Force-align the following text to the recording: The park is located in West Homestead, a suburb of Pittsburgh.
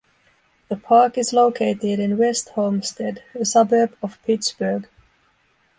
The 0.69 0.77
park 0.77 1.15
is 1.15 1.31
located 1.31 1.99
in 1.99 2.17
West 2.17 2.49
Homestead, 2.55 3.21
a 3.35 3.45
suburb 3.45 3.95
of 4.01 4.17
Pittsburgh. 4.25 4.87